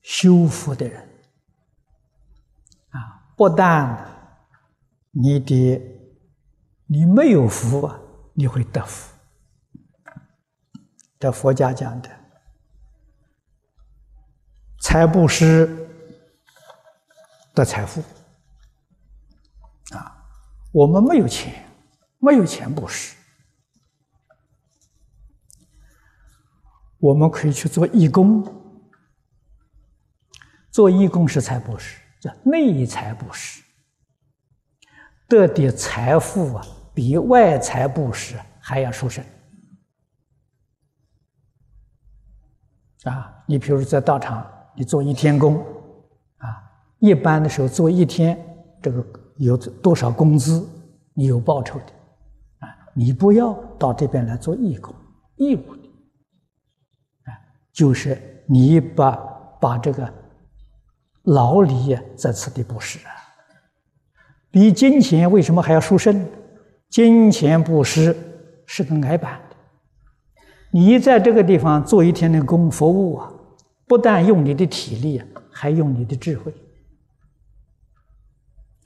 [0.00, 1.00] 修福的人，
[2.90, 4.06] 啊，不但
[5.10, 5.97] 你的。
[6.90, 8.00] 你没有福啊，
[8.32, 9.14] 你会得福。
[11.20, 12.08] 这佛家讲的，
[14.80, 15.86] 财布施
[17.54, 18.02] 得财富
[19.94, 20.16] 啊。
[20.72, 21.62] 我们没有钱，
[22.20, 23.14] 没有钱布施，
[26.98, 28.42] 我们可以去做义工。
[30.70, 33.62] 做义工是财布施，叫内财布施，
[35.28, 36.66] 得的财富啊。
[36.98, 39.24] 比外财布施还要殊胜
[43.04, 43.40] 啊！
[43.46, 45.64] 你比如在道场，你做一天工
[46.38, 46.58] 啊，
[46.98, 48.36] 一般的时候做一天，
[48.82, 49.06] 这个
[49.36, 50.68] 有多少工资，
[51.14, 51.86] 你有报酬的
[52.66, 52.76] 啊！
[52.94, 54.92] 你不要到这边来做义工、
[55.36, 55.88] 义务的
[57.26, 57.30] 啊，
[57.72, 59.14] 就是你把
[59.60, 60.12] 把这个
[61.22, 63.12] 劳力在此地布施啊，
[64.50, 66.28] 比金钱为什么还要殊胜？
[66.88, 68.16] 金钱布施
[68.66, 69.56] 是个矮板的，
[70.70, 73.30] 你在这个地方做一天的工服务啊，
[73.86, 75.22] 不但用你的体力，
[75.52, 76.50] 还用你的智慧，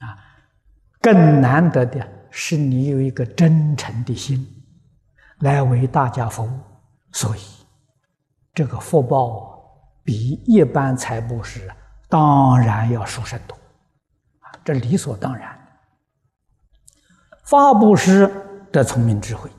[0.00, 0.18] 啊，
[1.00, 4.44] 更难得的是你有一个真诚的心，
[5.38, 6.50] 来为大家服务，
[7.12, 7.40] 所以
[8.52, 9.64] 这个福报
[10.02, 11.70] 比一般财布施
[12.08, 13.54] 当然要殊胜多，
[14.40, 15.51] 啊，这理所当然。
[17.52, 18.26] 发布施
[18.72, 19.50] 的聪明智慧，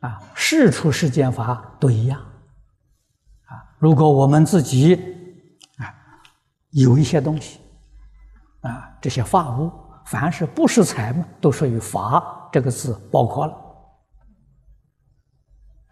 [0.00, 2.20] 啊，事出世间法都一样，
[3.46, 4.94] 啊，如果我们自己
[5.78, 5.88] 啊
[6.68, 7.60] 有一些东西，
[8.60, 9.72] 啊，这些法物，
[10.04, 13.56] 凡是不是财嘛，都属于法这个字包括了，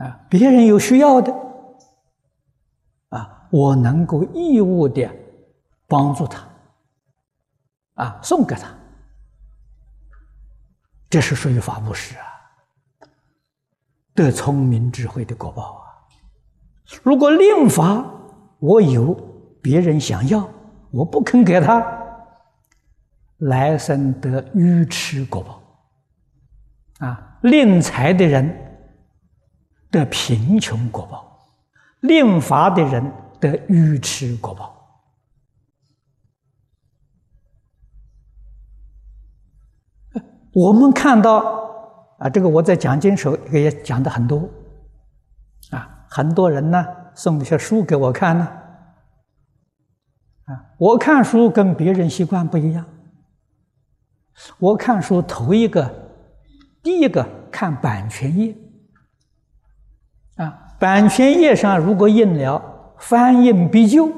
[0.05, 1.35] 啊，别人有需要的，
[3.09, 5.11] 啊，我能够义务的
[5.89, 6.47] 帮助他，
[7.95, 8.69] 啊，送给他。
[11.15, 12.27] 这是属于法布施啊，
[14.17, 15.87] 得聪明智慧的果报啊！
[17.05, 18.05] 如果令法
[18.59, 19.15] 我有，
[19.63, 20.51] 别人想要，
[20.91, 21.87] 我不肯给他，
[23.37, 25.63] 来生得愚痴果报
[27.07, 27.39] 啊！
[27.43, 28.53] 令财的人
[29.93, 31.47] 得贫穷果报，
[32.01, 34.74] 令法的人得愚痴果报。
[40.55, 41.39] 我们看到
[42.19, 44.49] 啊，这个我在讲经时候也讲的很多，
[45.71, 48.49] 啊，很多人呢送一些书给我看呢，
[50.45, 52.85] 啊，我看书跟别人习惯不一样，
[54.59, 55.93] 我看书头一个，
[56.83, 58.57] 第一个看版权页，
[60.37, 62.63] 啊，版权页上如果印了
[62.99, 64.09] “翻印必究”，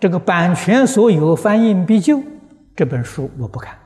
[0.00, 2.22] 这个版权所有，翻印必究。
[2.76, 3.76] 这本书我不看，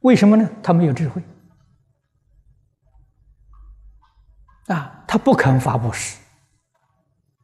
[0.00, 0.48] 为什么呢？
[0.62, 1.22] 他没有智慧
[4.68, 6.18] 啊，他不肯发布施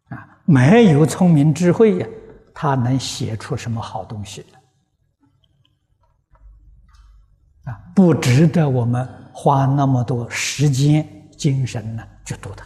[0.09, 2.07] 啊，没有聪明智慧呀，
[2.55, 4.47] 他能写出什么好东西
[7.64, 12.64] 啊，不值得我们花那么多时间、精神呢去读它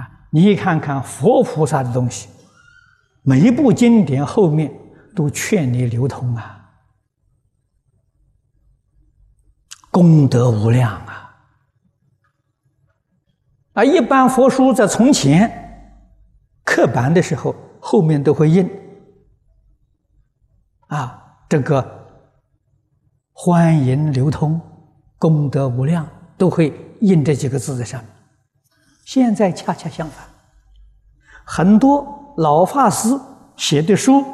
[0.00, 0.08] 啊！
[0.30, 2.28] 你看看佛菩萨的东西。
[3.30, 4.76] 每一部经典后面
[5.14, 6.68] 都劝你流通啊，
[9.88, 11.36] 功德无量啊！
[13.74, 15.48] 啊，一般佛书在从前
[16.64, 18.68] 刻版的时候，后面都会印
[20.88, 21.78] 啊，这个
[23.32, 24.60] 欢迎流通，
[25.18, 26.04] 功德无量，
[26.36, 28.10] 都会印这几个字在上面。
[29.04, 30.26] 现在恰恰相反，
[31.44, 32.16] 很多。
[32.36, 33.08] 老法师
[33.56, 34.24] 写的书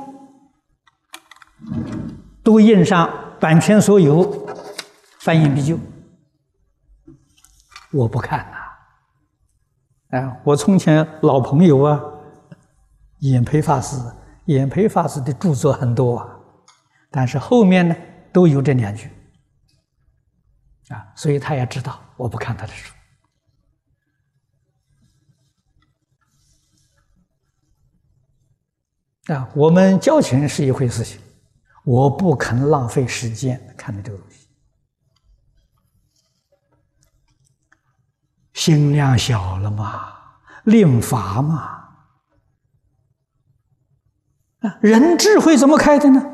[2.43, 3.09] 都印上
[3.41, 4.47] 版权所有，
[5.21, 5.79] 翻印必究
[7.93, 8.57] 我不看呐。
[10.11, 12.01] 哎，我从前老朋友啊，
[13.21, 13.97] 演培法师，
[14.45, 16.29] 演培法师的著作很多啊，
[17.11, 17.97] 但是后面呢
[18.33, 19.11] 都有这两句。
[20.89, 22.95] 啊，所以他也知道我不看他的书。
[29.27, 29.49] 啊。
[29.55, 31.21] 我们交情是一回事情，
[31.85, 34.49] 我不肯浪费时间看的这个东西。
[38.55, 40.13] 心量小了嘛，
[40.65, 41.89] 令乏嘛。
[44.61, 46.33] 啊，人智慧怎么开的呢？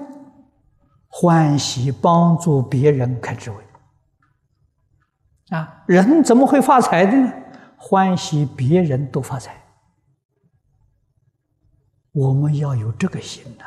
[1.08, 3.62] 欢喜帮助别人开智慧。
[5.50, 7.32] 啊，人怎么会发财的呢？
[7.76, 9.61] 欢喜别人都发财。
[12.12, 13.64] 我们要有这个心呐。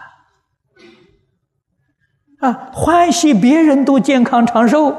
[2.47, 4.93] 啊，欢喜别人都健康长寿，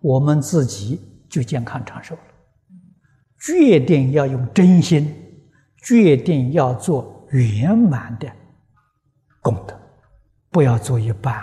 [0.00, 2.22] 我们自己就健康长寿了。
[3.38, 5.14] 决定要用真心，
[5.82, 8.30] 决定要做圆满的
[9.40, 9.78] 功德，
[10.50, 11.34] 不要做一半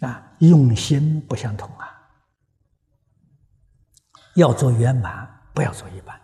[0.00, 0.08] 啊！
[0.08, 1.88] 啊，用心不相同啊！
[4.36, 6.18] 要做圆满，不要做一半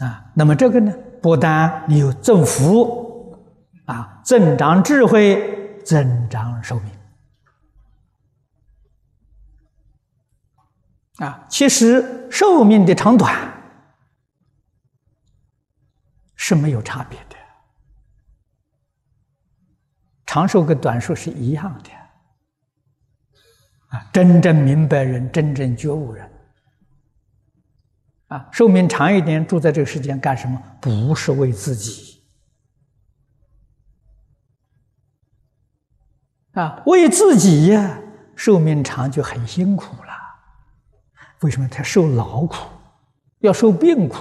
[0.00, 0.32] 啊！
[0.34, 0.92] 那么这个呢，
[1.22, 3.34] 不但你有增福
[3.86, 5.58] 啊，增长智慧。
[5.82, 6.92] 增长寿命
[11.26, 13.34] 啊，其实寿命的长短
[16.36, 17.36] 是没有差别的，
[20.26, 21.90] 长寿跟短寿是一样的
[23.88, 24.06] 啊。
[24.12, 26.29] 真正明白人，真正觉悟人
[28.30, 30.62] 啊，寿命长一点，住在这个世间干什么？
[30.80, 32.22] 不是为自己。
[36.52, 38.00] 啊，为自己呀，
[38.36, 40.10] 寿命长就很辛苦了。
[41.40, 42.68] 为什么他受劳苦，
[43.40, 44.16] 要受病苦？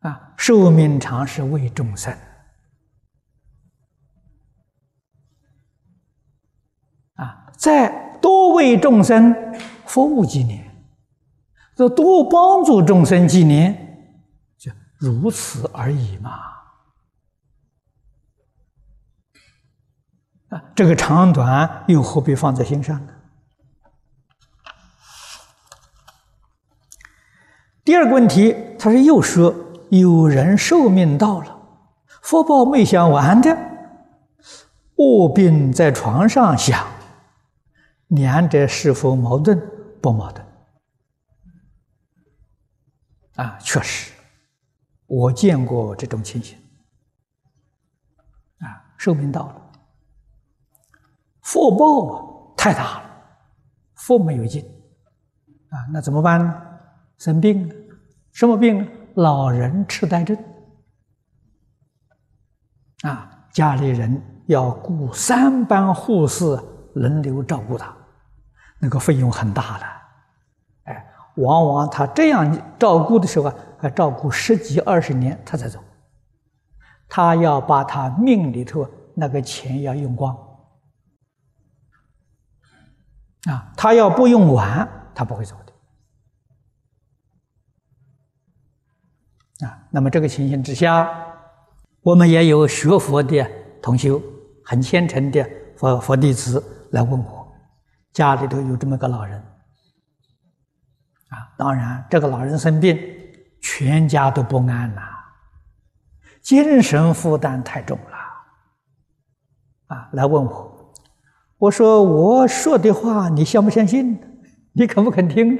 [0.00, 2.12] 啊，寿命长是为众生。
[7.14, 9.32] 啊，在多为众生
[9.86, 10.69] 服务几年，
[11.80, 13.74] 就多帮助众生几年，
[14.58, 16.30] 就如此而已嘛。
[20.50, 23.12] 啊，这个长短又何必放在心上呢？
[27.82, 29.54] 第二个问题，他是又说
[29.88, 31.62] 有人寿命到了，
[32.20, 33.56] 福报没享完的，
[34.96, 36.86] 卧病在床上想，
[38.08, 39.58] 两者是否矛盾？
[40.02, 40.46] 不矛盾。
[43.40, 44.12] 啊，确实，
[45.06, 46.58] 我见过这种情形。
[48.58, 49.70] 啊，寿命到了。
[51.40, 53.10] 福报啊太大了，
[53.94, 54.62] 福没有尽
[55.70, 56.62] 啊，那怎么办呢？
[57.16, 57.74] 生病了，
[58.32, 58.86] 什么病？
[59.14, 60.36] 老人痴呆症
[63.02, 66.44] 啊，家里人要雇三班护士
[66.94, 67.96] 轮流照顾他，
[68.78, 69.86] 那个费用很大的，
[71.36, 75.78] 往往他这样照顾的时候啊，还照顾十几二十年他才走，
[77.08, 80.36] 他要把他命里头那个钱要用光。
[83.44, 85.56] 啊，他要不用完，他不会走
[89.60, 89.66] 的。
[89.66, 91.08] 啊，那么这个情形之下，
[92.02, 93.46] 我们也有学佛的
[93.80, 94.20] 同修，
[94.64, 96.62] 很虔诚的佛佛弟子
[96.92, 97.50] 来问我，
[98.12, 99.42] 家里头有这么个老人。
[101.30, 102.98] 啊，当然这个老人生病，
[103.60, 105.02] 全家都不安呐，
[106.42, 109.96] 精神负担太重了。
[109.96, 110.94] 啊，来问我。
[111.58, 114.18] 我说我说的话，你相不相信？
[114.72, 115.56] 你肯不肯听？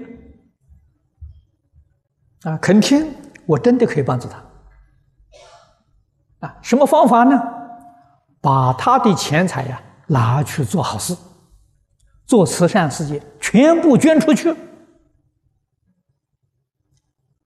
[2.42, 3.14] 啊，肯听，
[3.46, 4.42] 我真的可以帮助他。
[6.46, 7.40] 啊，什么方法呢？
[8.40, 11.14] 把他的钱财呀拿去做好事，
[12.24, 14.56] 做慈善事业，全部捐出去。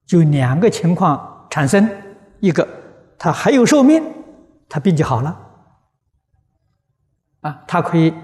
[0.07, 1.89] 就两个情况产生：
[2.41, 2.67] 一个，
[3.19, 4.03] 他还有寿命，
[4.69, 5.41] 他病就好了。
[7.41, 8.15] 啊，他可以。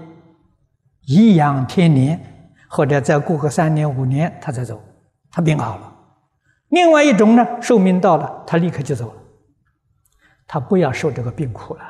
[1.07, 4.81] 颐养天年，或者再过个三年五年，他才走，
[5.31, 5.95] 他病好了。
[6.69, 9.21] 另外一种呢，寿命到了，他立刻就走了，
[10.45, 11.83] 他不要受这个病苦了。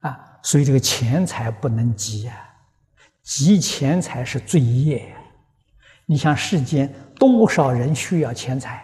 [0.00, 2.34] 啊，所以这个钱财不能急呀，
[3.22, 5.15] 积钱财是罪业。
[6.06, 8.76] 你想世间多少人需要钱财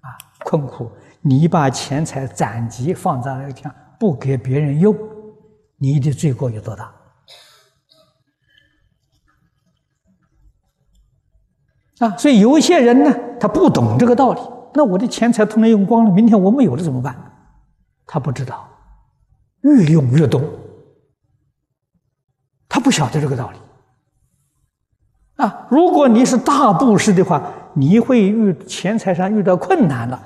[0.00, 0.10] 啊，
[0.44, 0.90] 困苦，
[1.20, 4.96] 你把钱财攒集放在那个地方，不给别人用，
[5.76, 6.92] 你的罪过有多大？
[12.00, 14.40] 啊，所以有一些人呢，他不懂这个道理。
[14.74, 17.16] 那我的钱财突然用光了，明天我没有了怎么办？
[18.04, 18.68] 他不知道，
[19.60, 20.42] 越用越多，
[22.68, 23.58] 他不晓得这个道理。
[25.36, 30.24] 啊，如果你是大布施的话，你会遇钱财上遇到困难了，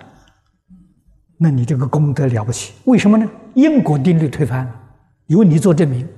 [1.36, 2.72] 那你这个功德了不起。
[2.84, 3.28] 为什么呢？
[3.54, 4.80] 因果定律推翻了，
[5.26, 6.08] 由你做证明。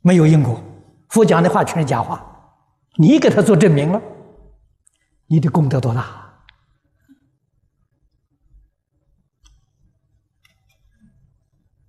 [0.00, 0.62] 没有因果，
[1.08, 2.24] 佛讲的话全是假话，
[2.96, 4.00] 你给他做证明了，
[5.26, 6.00] 你的功德多大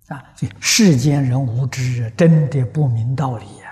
[0.08, 0.24] 啊！
[0.34, 3.64] 这世间人无知，真的不明道理呀。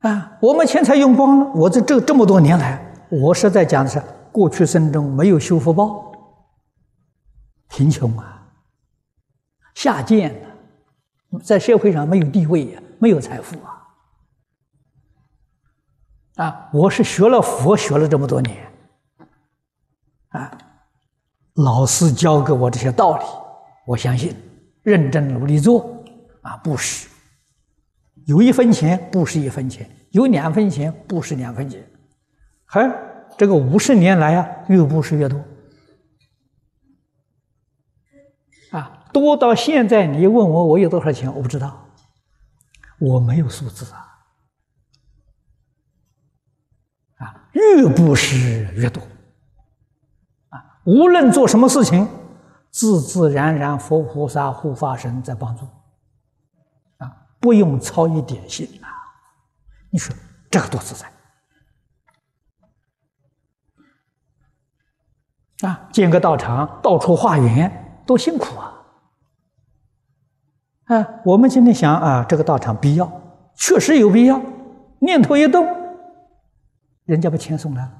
[0.00, 1.46] 啊，我们钱财用光了。
[1.54, 2.80] 我这这这么多年来，
[3.10, 6.10] 我实在讲的是，过去生中没有修福报，
[7.68, 8.48] 贫穷啊，
[9.74, 13.76] 下贱的，在社会上没有地位呀，没有财富啊。
[16.36, 18.56] 啊，我是学了佛学了这么多年，
[20.28, 20.50] 啊，
[21.56, 23.24] 老师教给我这些道理，
[23.86, 24.34] 我相信，
[24.82, 26.02] 认真努力做，
[26.40, 27.09] 啊，不施。
[28.26, 31.84] 有一分钱不是一分钱，有两分钱不是两分钱，
[32.64, 32.90] 还
[33.36, 35.42] 这个五十年来啊，越不是越多，
[38.70, 41.86] 啊，多到现在你问我我有多少钱，我不知道，
[43.00, 44.06] 我没有数字啊，
[47.16, 49.02] 啊，越不是越多，
[50.50, 52.06] 啊，无论做什么事情，
[52.70, 55.66] 自自然然佛菩萨护法神在帮助。
[57.40, 58.86] 不用操一点心呐，
[59.90, 60.14] 你说
[60.50, 61.10] 这个多自在
[65.66, 65.88] 啊！
[65.92, 68.74] 建个道场，到处化缘，多辛苦啊！
[70.86, 73.10] 啊，我们今天想啊，这个道场必要，
[73.54, 74.40] 确实有必要。
[75.00, 75.66] 念头一动，
[77.04, 77.92] 人家把钱送来了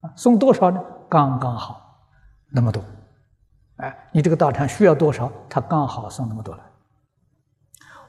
[0.00, 0.82] 啊，送多少呢？
[1.08, 1.80] 刚刚好
[2.50, 2.82] 那么多。
[3.76, 5.32] 哎，你这个道场需要多少？
[5.48, 6.64] 他刚好送那么多来。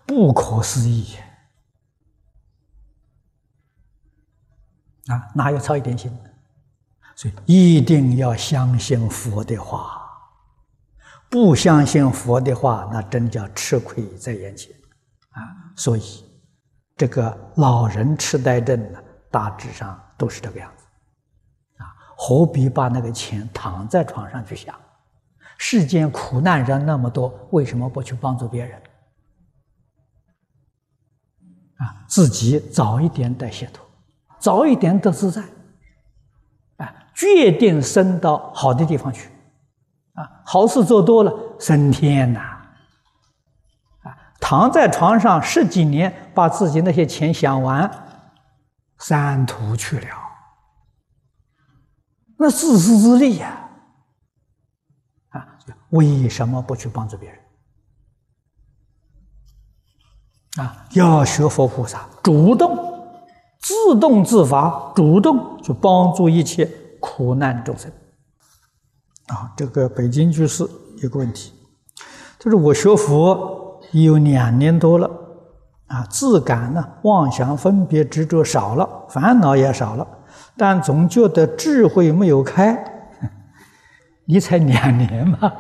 [0.08, 1.16] 不可思议
[5.08, 5.30] 啊！
[5.36, 6.12] 哪有操一点心？
[7.16, 10.02] 所以一定要相信佛的话。
[11.30, 14.74] 不相信佛的话，那真叫吃亏在眼前
[15.32, 15.44] 啊！
[15.76, 16.24] 所以
[16.96, 19.00] 这个老人痴呆症呢，
[19.30, 20.86] 大致上都是这个样子
[21.84, 21.86] 啊。
[22.18, 24.74] 何必把那个钱躺在床上去想？
[25.58, 28.82] 世间苦难人那么多，为什么不去帮助别人？
[31.78, 33.86] 啊，自己早一点得解脱，
[34.40, 35.44] 早一点得自在，
[36.78, 39.30] 啊，决定升到好的地方去，
[40.14, 42.40] 啊，好事做多了升天呐，
[44.02, 47.90] 啊，躺在床上十几年，把自己那些钱想完，
[48.98, 50.08] 三途去了，
[52.38, 53.70] 那自私自利呀，
[55.30, 55.48] 啊，
[55.90, 57.40] 为什么不去帮助别人？
[60.58, 62.76] 啊，要学佛菩萨，主动、
[63.60, 66.68] 自动自发，主动去帮助一切
[67.00, 67.92] 苦难众生。
[69.28, 70.68] 啊，这个北京居士
[71.02, 71.54] 有个问题，
[72.40, 75.08] 就是我学佛已有两年多了，
[75.88, 80.08] 啊，自感呢妄想分别执着少了，烦恼也少了，
[80.56, 82.84] 但总觉得智慧没有开。
[84.26, 85.54] 你才两年嘛，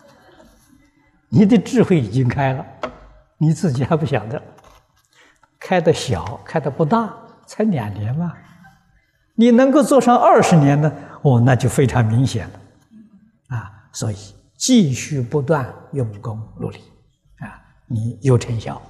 [1.30, 2.66] 你的智慧已经开了。
[3.38, 4.42] 你自己还不晓得，
[5.58, 7.14] 开的小，开的不大，
[7.46, 8.32] 才两年嘛。
[9.36, 10.92] 你能够做上二十年呢？
[11.22, 12.60] 哦，那就非常明显了，
[13.56, 14.16] 啊，所以
[14.56, 16.78] 继续不断用功努力，
[17.38, 18.82] 啊，你有成效。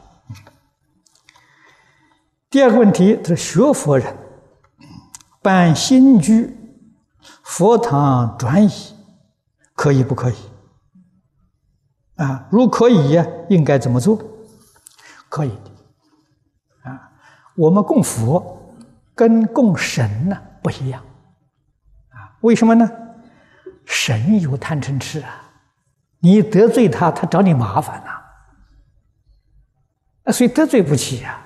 [2.49, 4.17] 第二个问题，是学佛人
[5.43, 6.57] 办新居、
[7.43, 8.71] 佛堂转移，
[9.75, 10.37] 可以不可以？
[12.17, 14.19] 啊，如可以呀，应该怎么做？
[15.29, 17.11] 可以的，啊，
[17.55, 18.75] 我们供佛
[19.15, 21.03] 跟供神呢不一样，
[22.11, 22.91] 啊，为什么呢？
[23.85, 25.51] 神有贪嗔痴啊，
[26.21, 28.11] 你得罪他，他找你麻烦呐，
[30.25, 31.41] 啊，所以得罪不起呀，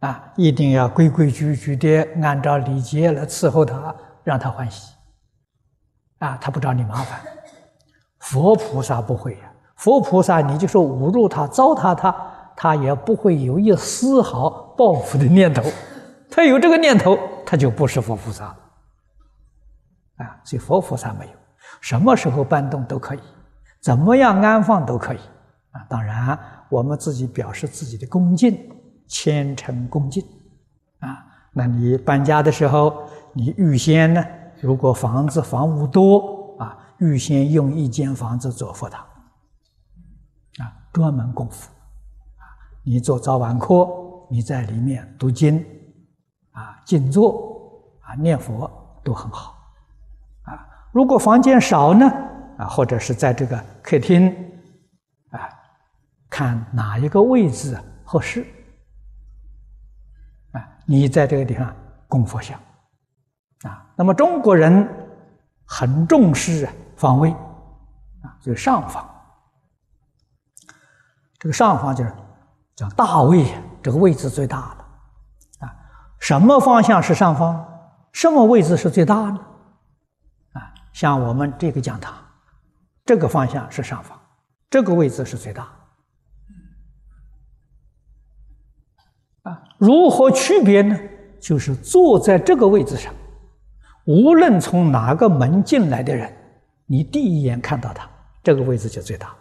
[0.00, 4.94] 啊，一定要规规矩矩的按照礼节来伺候他，让他欢喜，
[6.18, 7.20] 啊，他不找你麻烦。
[8.18, 12.33] 佛菩萨不会呀，佛菩萨你就说侮辱他、糟蹋他。
[12.56, 15.62] 他也不会有一丝毫报复的念头，
[16.30, 18.46] 他有这个念头，他就不是佛菩萨
[20.16, 21.32] 啊，所以佛菩萨没有，
[21.80, 23.20] 什么时候搬动都可以，
[23.80, 25.18] 怎么样安放都可以
[25.72, 25.84] 啊。
[25.88, 26.38] 当然，
[26.68, 28.56] 我们自己表示自己的恭敬、
[29.08, 30.24] 虔诚恭敬
[31.00, 31.18] 啊。
[31.52, 34.24] 那你搬家的时候，你预先呢，
[34.60, 39.00] 如果房子房屋多啊，预先用一间房子做佛堂
[40.58, 41.73] 啊，专门供佛。
[42.86, 43.88] 你做早晚课，
[44.30, 45.64] 你在里面读经
[46.52, 47.72] 啊、静坐
[48.02, 48.70] 啊、念佛
[49.02, 49.56] 都很好。
[50.42, 52.06] 啊如果房间少呢？
[52.58, 54.28] 啊，或者是在这个客厅，
[55.30, 55.48] 啊，
[56.30, 58.46] 看哪一个位置合适，
[60.52, 61.74] 啊，你在这个地方
[62.06, 62.56] 供佛像，
[63.62, 64.88] 啊，那么中国人
[65.64, 67.32] 很重视方位，
[68.22, 69.04] 啊，就是上方，
[71.40, 72.14] 这个上方就是
[72.76, 73.46] 叫大位，
[73.82, 75.74] 这个位置最大的，啊，
[76.18, 77.64] 什么方向是上方？
[78.12, 79.38] 什么位置是最大呢？
[80.52, 82.14] 啊像我们这个讲堂，
[83.04, 84.18] 这个方向是上方，
[84.70, 85.68] 这个位置是最大。
[89.42, 90.98] 啊，如何区别呢？
[91.40, 93.12] 就是坐在这个位置上，
[94.06, 96.34] 无论从哪个门进来的人，
[96.86, 98.08] 你第一眼看到他，
[98.42, 99.34] 这个位置就最大。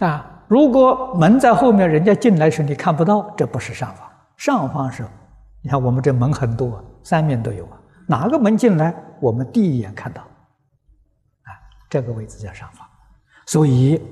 [0.00, 4.08] 啊，如果门在后面，人家进来时你看不到，这不是上方。
[4.36, 5.06] 上方是，
[5.62, 7.78] 你看我们这门很多，三面都有啊。
[8.06, 11.52] 哪个门进来，我们第一眼看到，啊，
[11.90, 12.86] 这个位置叫上方，
[13.46, 14.02] 所以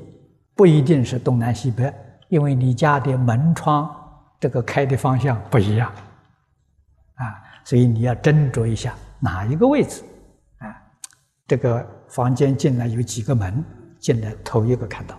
[0.54, 1.90] 不一定是东南西北，
[2.28, 3.90] 因为你家的门窗
[4.38, 5.90] 这个开的方向不一样，
[7.14, 7.24] 啊，
[7.64, 10.02] 所以你要斟酌一下哪一个位置，
[10.58, 10.68] 啊，
[11.46, 13.64] 这个房间进来有几个门，
[13.98, 15.18] 进来头一个看到，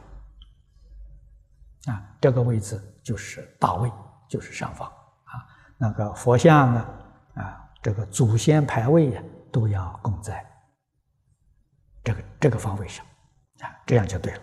[1.87, 3.91] 啊，这个位置就是大位，
[4.29, 5.43] 就是上方，啊，
[5.77, 6.89] 那个佛像啊，
[7.35, 7.63] 啊。
[7.79, 10.45] 这个祖先牌位呀，都要供在
[12.03, 13.05] 这个这个方位上
[13.61, 14.41] 啊，这样就对了。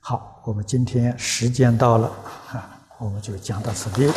[0.00, 2.08] 好，我们今天时间到了
[2.52, 4.12] 啊，我们就讲到此地。